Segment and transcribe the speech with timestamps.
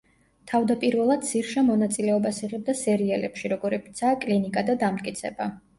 [0.51, 5.55] თავდაპირველად სირშა მონაწილეობას იღებდა სერიალებში, როგორებიცაა „კლინიკა“ და „დამტკიცება“.